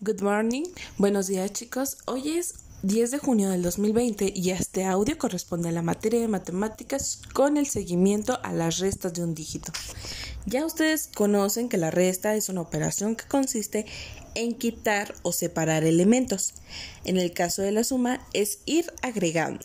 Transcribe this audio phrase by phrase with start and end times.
[0.00, 0.64] Good morning,
[0.96, 1.98] buenos días chicos.
[2.06, 6.28] Hoy es 10 de junio del 2020 y este audio corresponde a la materia de
[6.28, 9.72] matemáticas con el seguimiento a las restas de un dígito.
[10.46, 13.86] Ya ustedes conocen que la resta es una operación que consiste
[14.34, 16.54] en quitar o separar elementos.
[17.04, 19.64] En el caso de la suma es ir agregando.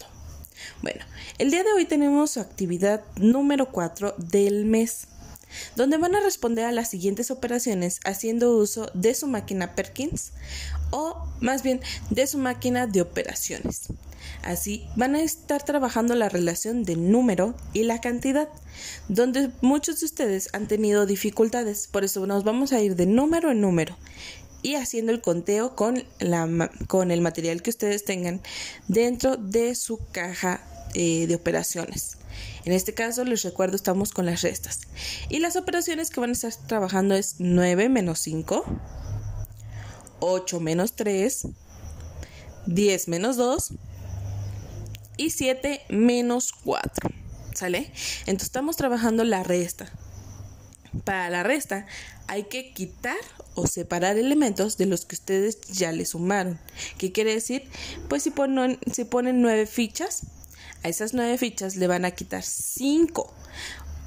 [0.81, 1.05] Bueno,
[1.37, 5.07] el día de hoy tenemos actividad número 4 del mes
[5.75, 10.31] donde van a responder a las siguientes operaciones haciendo uso de su máquina Perkins
[10.91, 13.87] o más bien de su máquina de operaciones.
[14.43, 18.49] Así van a estar trabajando la relación del número y la cantidad,
[19.07, 23.51] donde muchos de ustedes han tenido dificultades, por eso nos vamos a ir de número
[23.51, 23.95] en número
[24.63, 28.41] y haciendo el conteo con, la, con el material que ustedes tengan
[28.87, 30.61] dentro de su caja
[30.93, 32.17] eh, de operaciones.
[32.63, 34.81] En este caso, les recuerdo, estamos con las restas.
[35.29, 38.63] Y las operaciones que van a estar trabajando es 9 menos 5,
[40.19, 41.47] 8 menos 3,
[42.67, 43.73] 10 menos 2
[45.17, 47.09] y 7 menos 4.
[47.55, 47.91] ¿Sale?
[48.21, 49.91] Entonces estamos trabajando la resta.
[51.03, 51.87] Para la resta
[52.27, 53.17] hay que quitar
[53.55, 56.59] o separar elementos de los que ustedes ya le sumaron.
[56.97, 57.69] ¿Qué quiere decir?
[58.07, 60.23] Pues si ponen, si ponen 9 fichas,
[60.83, 63.33] a esas nueve fichas le van a quitar cinco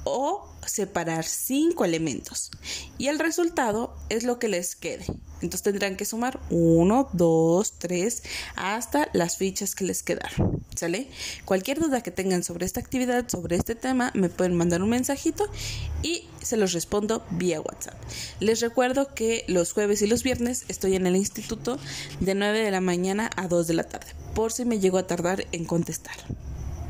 [0.03, 2.51] o separar cinco elementos
[2.97, 5.05] y el resultado es lo que les quede.
[5.41, 8.23] Entonces tendrán que sumar 1, 2, 3
[8.55, 10.63] hasta las fichas que les quedaron.
[10.75, 11.07] ¿Sale?
[11.45, 15.45] Cualquier duda que tengan sobre esta actividad, sobre este tema, me pueden mandar un mensajito
[16.03, 17.95] y se los respondo vía WhatsApp.
[18.39, 21.79] Les recuerdo que los jueves y los viernes estoy en el instituto
[22.19, 25.07] de 9 de la mañana a 2 de la tarde, por si me llego a
[25.07, 26.15] tardar en contestar.